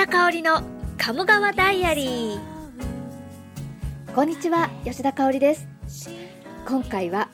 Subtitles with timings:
[0.00, 0.62] 田香織の
[0.96, 2.40] 鴨川ダイアリー。
[4.14, 5.68] こんにちは吉田香織です。
[6.66, 7.28] 今回は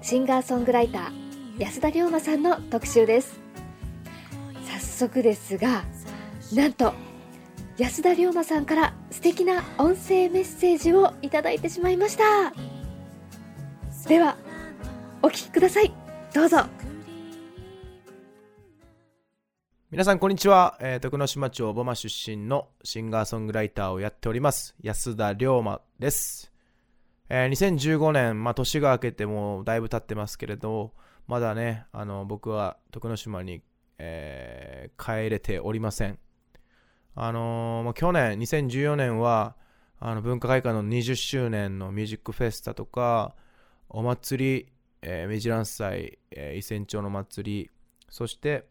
[0.00, 3.38] シンガーソングライター安田龍馬さんの特集です。
[4.64, 5.84] 早速ですが
[6.54, 6.94] なんと
[7.76, 12.24] 安田龍馬さんから素敵な音声メッセージをいただいてしまいました。
[14.08, 14.38] では
[15.20, 15.92] お聞きください。
[16.32, 16.64] どうぞ。
[19.92, 24.76] 皆さんこんにちは、えー、徳之島町ボマ出身のシンガーソングライターをやっております。
[24.80, 26.52] 安田龍馬です、
[27.28, 30.92] えー、2015年、まあ、年が明けてもだいぶ経ってますけれど
[31.26, 33.62] まだねあの僕は徳之島に、
[33.98, 36.20] えー、帰れておりません。
[37.16, 39.56] あのー、まあ、去年2014年は
[39.98, 43.34] あの文化会館の20周年のミュージックフェスタとか
[43.88, 47.70] お祭り、えー、メジラン祭、えー、伊仙町の祭り
[48.08, 48.70] そして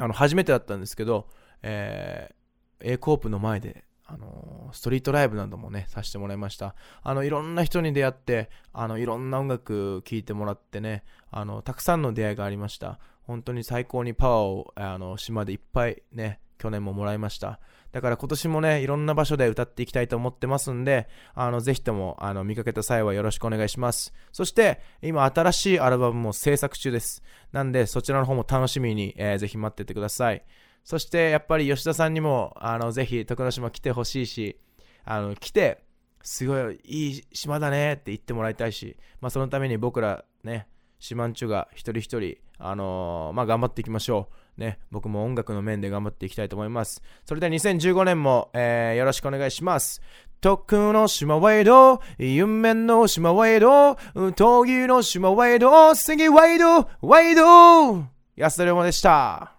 [0.00, 1.28] あの、初めてだったんですけど、
[1.62, 6.74] えー、A コープの前で、あのストリートライブなどもね、させてもらいました。
[7.02, 12.98] あの、いろんな人に出会って、あの、いろんな音楽聴いてもらってね、あの、たくさんの出会いがありました。
[13.22, 17.58] 本当に最高にパワーを、あの、島でいっぱいね、去年ももらいました。
[17.90, 24.12] だから今年もね、いろんな場所で歌っていきたいと思ってますんで、あの、ぜひとも、あの、見かけた際はよろしくお願いします。
[24.30, 27.22] そして、今、新しいアルバムも制作中です。
[27.50, 30.44] なんで、そちらの方も楽しみに、えー、ぜひ待っててください。
[30.84, 34.60] そして、やっぱり吉田さんにも、あの、ぜひ、徳之島来てほしいし、
[35.04, 35.82] あの、来て、
[36.22, 44.34] すごいいい島だねって言ってもらいたいし、まあ、そのために僕らね、四万十が一人一人、あのー、まあ、頑張っていきましょう。
[44.60, 47.02] ね、僕も音楽の面で頑張っていきたいと思います。
[47.24, 50.02] それでは2015年も、えー、よろしくお願いします。
[50.42, 58.04] 徳の島ワイド、夢の島ワイド、闘技の島ワイド、次ワイド、ワイド
[58.36, 59.54] 安田龍馬でした。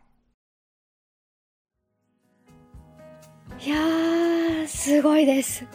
[3.60, 5.66] いやー、すごいです。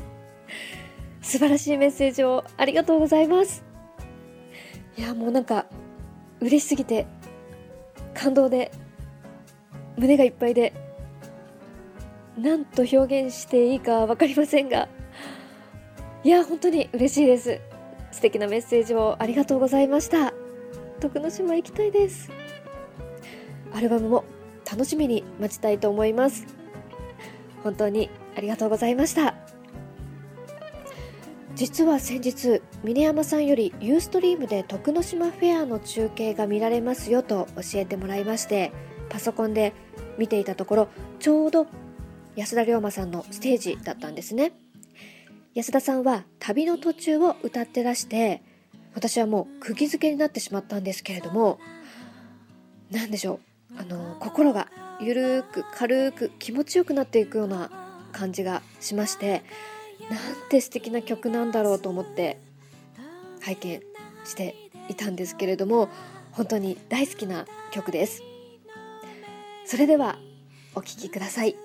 [1.20, 3.64] 素晴らしいメッセージをありがとうございます。
[4.96, 5.66] いやもうなんか
[6.40, 7.06] 嬉しすぎて
[8.14, 8.70] 感動で
[9.96, 10.72] 胸がいっぱいで
[12.38, 14.88] 何と表現していいか分かりませんが
[16.26, 17.60] いや本当に嬉しいです。
[18.10, 20.34] 素敵なメッセージをありがとうございました。
[20.98, 22.32] 徳之島行きたいです。
[23.72, 24.24] アルバムも
[24.68, 26.46] 楽しみに待ちたいと思います。
[27.62, 29.36] 本当にありがとうございました。
[31.54, 38.72] 実は先日峰山さんよりユーストリームで徳之島フェアの中継が見られますよと教えてもらいまして
[39.08, 39.72] パソコンで
[40.18, 40.88] 見ていたところ
[41.18, 41.66] ちょうど
[42.36, 44.52] 安田龍馬さんのステージだったんですね。
[45.54, 48.42] 安田さんは旅の途中を歌ってらして
[48.94, 51.58] 私はもう釘付けになってしまったんですけれども
[52.90, 53.40] 何でしょ
[53.74, 54.68] うあの心が
[55.00, 57.70] ゆるく軽く気持ちよくなっていくような
[58.12, 59.44] 感じがしまして
[60.10, 62.38] なんて素敵な曲なんだろうと思って
[63.40, 63.80] 拝見
[64.24, 64.54] して
[64.90, 65.88] いたんですけれども
[66.32, 68.22] 本当に大好きな曲です。
[69.68, 70.16] それでは
[70.76, 71.56] お聴きください。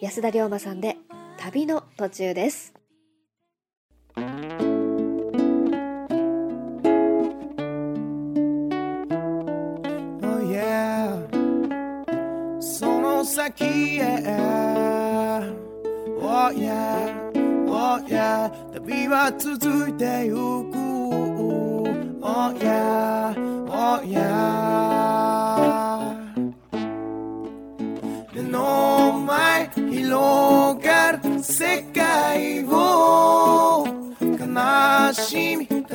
[0.00, 0.96] 安田龍馬さんで
[1.38, 2.74] 旅の途中です。
[12.58, 14.02] その先へ。
[16.20, 17.14] Oh yeah.
[17.68, 18.50] Oh yeah.
[18.72, 20.36] 旅は続いてゆく。
[22.20, 23.15] Oh yeah.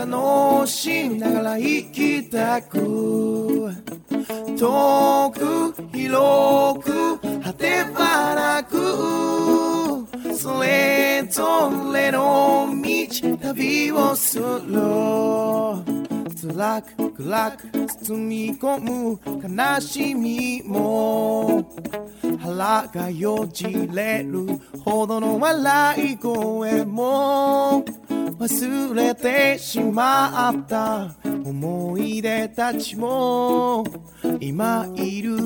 [0.05, 2.79] 楽しみながら生きたく。
[4.57, 10.35] 遠く広く果てはなく。
[10.35, 14.43] それぞれの道旅をする。
[16.41, 21.63] 辛く暗く包み込む悲しみも。
[22.39, 24.47] 腹がよじれる
[24.83, 27.85] ほどの笑い声も。
[28.41, 33.83] 忘れてしまった思い出たちも
[34.39, 35.37] 今いる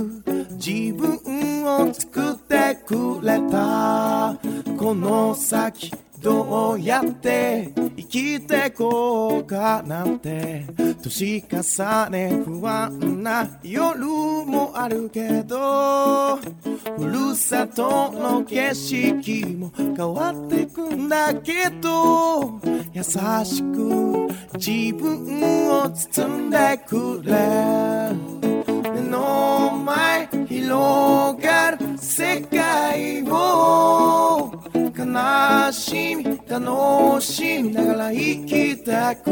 [0.51, 4.37] 自分を作ってくれた。
[4.77, 5.91] この先
[6.25, 10.65] どうやって生きてこうかなんて。
[11.03, 16.37] 年重ね不安な夜もあるけど。
[16.37, 16.41] ふ
[16.97, 22.59] るさとの景色も変わってくんだけど。
[22.91, 27.33] 優しく自分を包んでくれ。
[28.91, 33.34] 目の前広がる世界を。
[35.71, 38.91] しみ楽しみながら生きて
[39.23, 39.31] く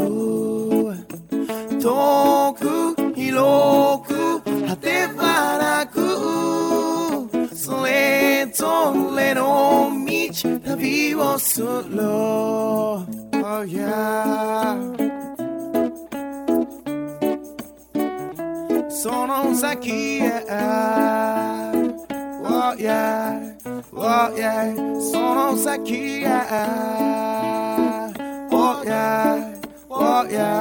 [1.80, 11.66] 遠く広く果てはなくそれぞれの道旅をする。
[13.46, 14.78] Oh yeah
[18.90, 20.44] その先へ。
[22.42, 23.53] Oh yeah
[24.16, 26.28] Oh yeah その先へ
[28.52, 29.58] Oh yeah
[29.88, 30.54] Oh yeah.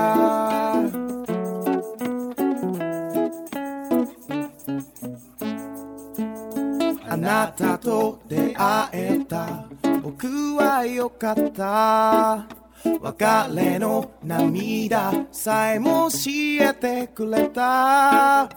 [7.08, 9.68] あなたと出会えた。
[10.02, 12.63] 僕はよかった。
[13.02, 13.26] 別
[13.56, 16.18] れの涙さえも教
[16.62, 18.50] えてくれた。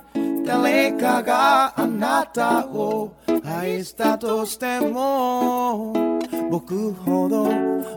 [0.44, 3.14] 誰かがあなたを
[3.44, 5.92] 愛したとしても
[6.50, 7.44] 僕ほど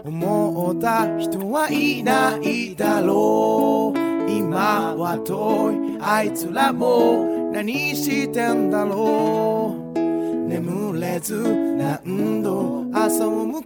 [0.03, 3.99] 思った人はいないだろう。
[4.29, 9.99] 今は遠いあいつらも何してんだろう。
[10.47, 11.35] 眠れず
[11.75, 13.63] 何度朝を迎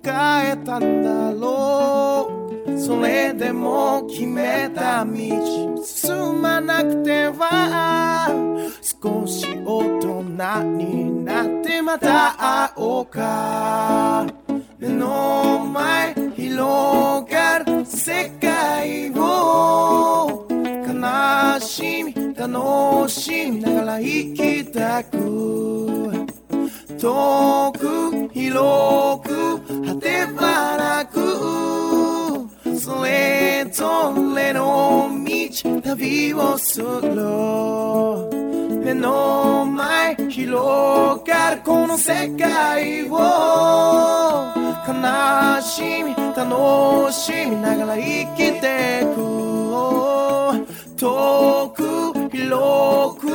[0.54, 2.23] えたんだろう。
[2.86, 5.14] それでも決めた道。
[5.86, 8.28] 進まなくては
[8.82, 10.20] 少し大人
[10.78, 14.26] になってまた会おうか。
[14.80, 26.04] 目の前広がる世界を悲しみ楽しみながら生きてく。
[27.00, 31.23] 遠く広く果てはなく
[35.64, 36.88] 旅をする
[38.84, 44.54] 目の前広がるこの世界を
[44.86, 49.18] 悲しみ楽しみながら生きてく
[50.98, 53.28] 遠く広く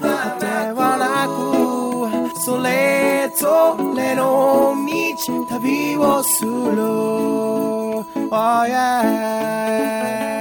[0.00, 7.08] 果てはなくそれぞれの道旅をする
[8.30, 10.37] Oh yeah.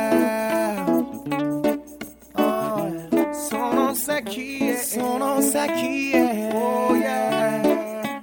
[4.28, 6.52] 先へその先へ。
[6.54, 8.22] Oh yeah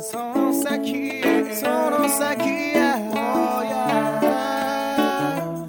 [0.00, 2.76] その先へその先へ。
[3.10, 4.20] Oh yeah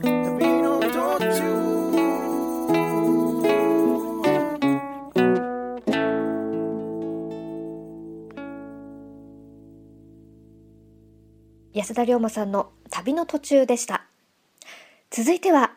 [0.03, 1.33] 旅の途中
[11.73, 14.05] 安田龍馬さんの旅の途中でした。
[15.09, 15.71] 続いては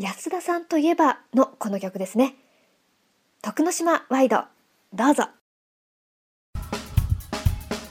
[0.00, 2.34] 安田さんといえばのこの曲ですね。
[3.44, 4.42] 徳之島ワイド。
[4.94, 5.24] どうぞ。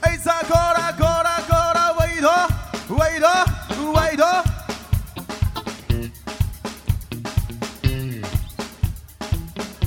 [0.00, 2.26] はいさあコーラコーラコーラワイド。
[2.96, 3.28] ワイド
[3.92, 4.24] ワイド。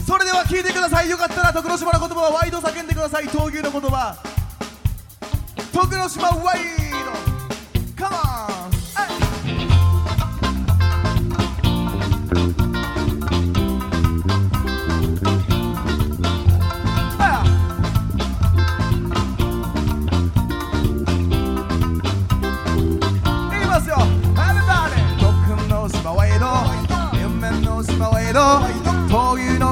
[0.05, 1.09] それでは聞いてください。
[1.09, 3.25] よかったら徳之島の言葉はワイド叫んでください。
[3.25, 4.15] 闘牛の言葉。
[5.74, 7.37] 徳之島ワイド。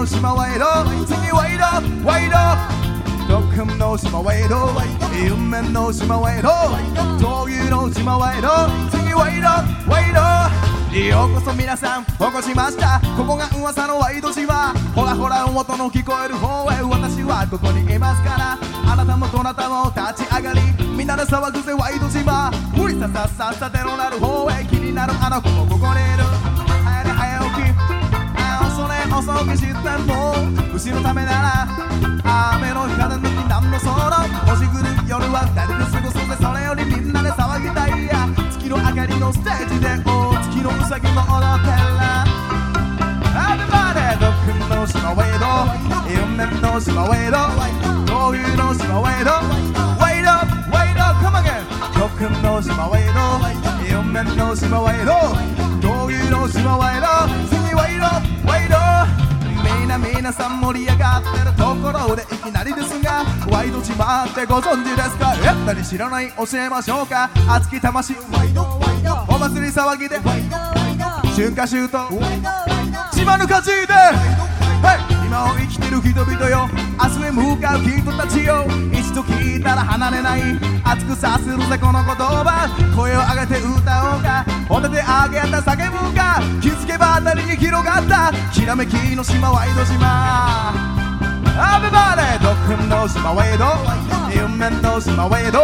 [0.05, 0.65] の島ワイド
[1.07, 1.65] 次ワイド。
[2.05, 2.37] ワイド
[3.27, 4.69] 徳の島ワイド
[5.17, 6.49] 夢の島ワイド
[7.17, 8.49] 闘牛の島ワイド
[8.91, 9.47] 次ワイド
[9.91, 10.99] ワイド。
[10.99, 13.01] ようこそ皆さんお越しました。
[13.17, 14.45] ここが噂のワイド島。
[14.93, 16.83] ほらほら音の聞こえる方へ。
[16.83, 18.59] 私はここにいますから。
[18.91, 20.61] あなたもどなたも立ち上がり。
[20.95, 22.51] みんなで騒ぐぜワイド島。
[22.77, 24.63] 無理ささささてのなる方へ。
[24.65, 26.34] 気になるあの子もここにいる。
[30.75, 31.67] 牛のためなら
[32.53, 33.95] 雨の日風の日何のその
[34.43, 38.27] 星来る夜は二人で過ごそうぜそれよりみんなで騒ぎたいや。
[38.51, 42.27] 月の明かりのステージでお月のうさぎも踊ってら
[43.55, 44.27] Everybody 毒
[44.67, 45.47] の島ウェイド
[46.11, 47.37] 夢の島ウェイド
[48.03, 51.63] 闘牛の島ウェイドウェイドウェイド Come again
[51.95, 52.03] 毒
[52.43, 53.23] の島ウェイド
[53.87, 55.15] 夢の島ウェイド
[55.79, 57.07] 闘牛の島ウェイド
[60.25, 63.93] 皆さん盛り上がってるところでいきなりですがワイド島
[64.25, 65.35] ってご存知ですか？
[65.35, 66.31] やっぱり知らない？
[66.31, 67.29] 教えましょうか？
[67.47, 68.15] 熱き魂。
[68.15, 70.17] お祭り騒ぎで。
[70.17, 72.09] 春夏秋冬。
[73.13, 76.69] 島の勝ちで、はい、今を生きてる人々よ。
[77.01, 78.65] 明日へ向かう人たちよ。
[78.93, 80.41] 一度聞いたら離れない。
[80.83, 82.69] 熱くさせるぜこの言葉。
[82.95, 84.45] 声を上げて歌おうか。
[84.69, 86.41] お手で上げた叫ぶか。
[86.61, 88.31] 気づけば辺りに広がった。
[88.53, 90.95] きらめきの島ワイド島。
[91.57, 93.63] アベバレドックンの島ワイド
[94.29, 95.59] 夢の島ワイド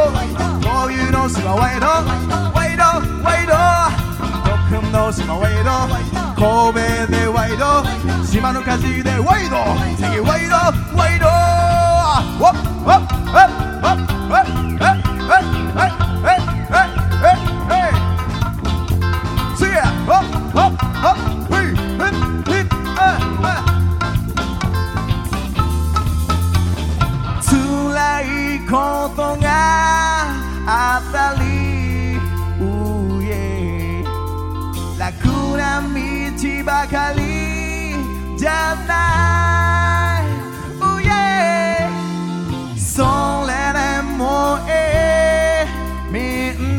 [0.64, 2.84] こういうの島ワイドワイド
[3.22, 3.52] ワイド
[4.50, 7.28] ドックンの島ワイド神戸で
[7.62, 7.84] ド
[8.26, 9.58] 島の火事でワイド
[9.96, 10.56] 次ワイド
[10.98, 11.28] ワイド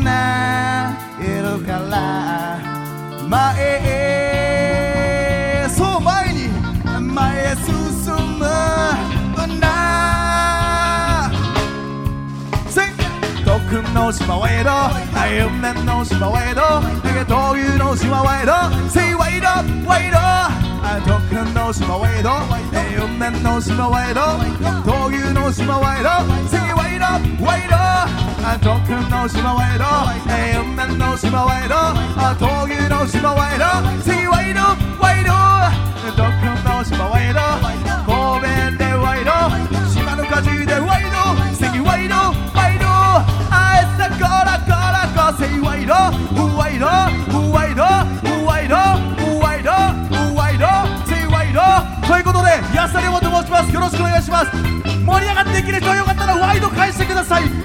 [0.03, 2.59] んないるから
[3.29, 3.55] 前
[3.85, 6.49] へそう前に
[7.01, 8.47] 前へ進む
[9.47, 11.31] んだ
[12.69, 12.93] Sing
[13.45, 14.71] 特の島ワイド
[15.33, 16.83] 夢の島ワイドだ
[17.15, 18.53] けどいうの島ワイド
[18.91, 19.47] Say ワイド
[19.89, 20.62] ワイド
[21.07, 22.31] 特訓の島ワイド
[22.93, 24.21] 夢の島ワイド
[24.83, 26.09] 闘牛の島ワイド
[26.49, 27.07] Say ワイド
[27.45, 27.77] ワイド
[28.59, 29.85] 特訓の島ワイド
[30.59, 31.75] 夢の島ワイド
[32.45, 33.65] 闘牛の島ワイド
[34.03, 34.61] Say ワイド
[35.01, 35.31] ワイド
[36.17, 37.41] 特訓の島ワイド
[38.05, 39.31] 神戸でワイド
[39.89, 41.12] 島の火事でワイド
[53.73, 54.51] よろしくお願いします。
[55.05, 57.45] 盛り上がってできる人はよかったらワイド返してください。
[57.45, 57.63] ビー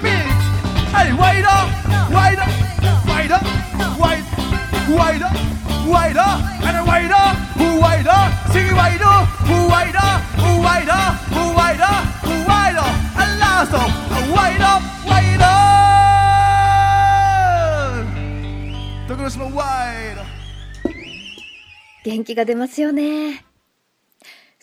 [0.94, 1.48] はいワイド
[2.16, 2.42] ワイド
[3.12, 3.34] ワイド
[4.02, 4.26] ワイド
[4.96, 5.26] ワイド
[5.92, 7.14] ワイドあのワイド
[7.80, 8.10] ワイド
[8.50, 9.98] 次ワイドワイド
[10.62, 10.92] ワイド
[11.54, 11.84] ワイド
[12.50, 13.76] ワイドあラスト
[14.32, 14.64] ワイド
[15.08, 15.22] ワイ
[19.06, 20.22] ド徳之島ワイド。
[22.04, 23.44] 元気が出ますよね。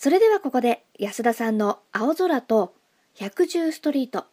[0.05, 2.75] それではここで安田さんの青空と
[3.15, 4.25] 百獣ストリート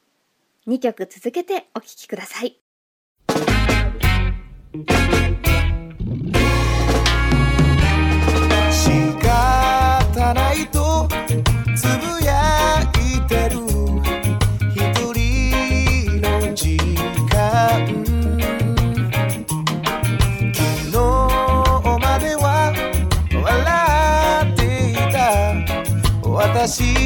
[0.67, 2.59] 2曲続けてお聴きください。
[26.62, 27.01] た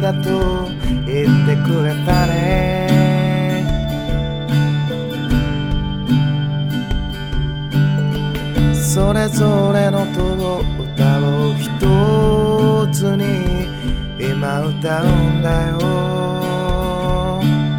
[0.00, 0.30] だと
[1.06, 2.67] 言ってくれたね。
[9.28, 11.68] れぞれの音を歌を一
[12.92, 13.68] つに
[14.18, 15.78] 今歌うんだよ、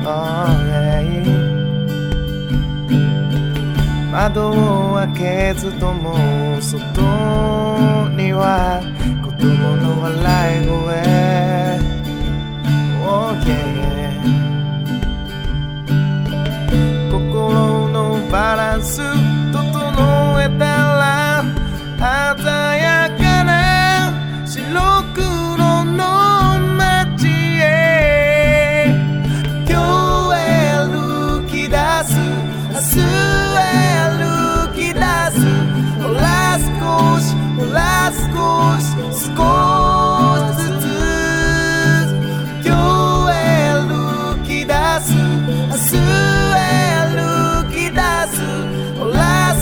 [0.06, 0.12] Oh,
[0.68, 1.00] yeah
[4.12, 6.16] 窓を開けずとも
[6.62, 7.02] 外
[8.16, 8.82] には
[9.24, 10.78] 子供の笑い声。
[13.06, 13.60] Oh yeah
[17.12, 19.29] 心のバランス
[45.92, 46.06] 明日へ
[47.16, 47.98] 歩き出
[48.32, 48.38] す
[49.00, 49.56] ほら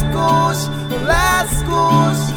[1.47, 2.36] 少し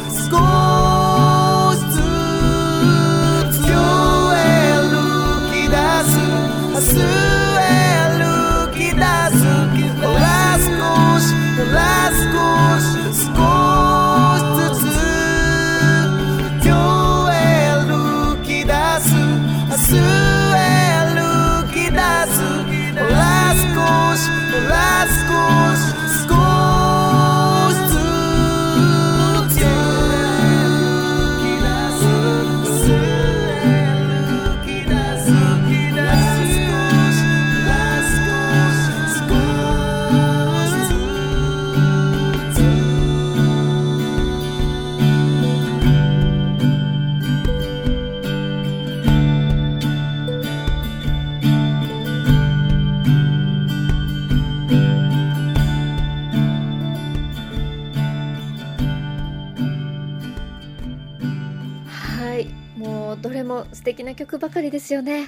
[64.31, 65.27] 曲ばかりですよね。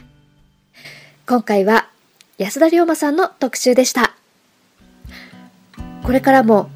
[1.27, 1.89] 今回は
[2.37, 4.15] 安田龍馬さんの特集でした。
[6.03, 6.69] これからも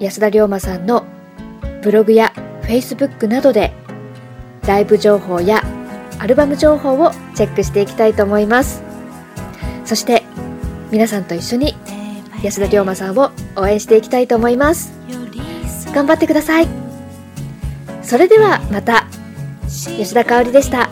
[0.00, 1.04] 安田龍馬さんの
[1.82, 3.72] ブログや Facebook などで
[4.66, 5.62] ライブ情報や
[6.18, 8.82] アルバム情報をチェックしていきたいと思います。
[9.84, 10.24] そして
[10.90, 11.76] 皆さんと一緒に
[12.42, 14.92] 安田龍馬さんを応援していきたいと思います。
[15.94, 16.66] 頑張ってください。
[18.02, 19.06] それではまた
[19.68, 20.90] 吉田香織でした。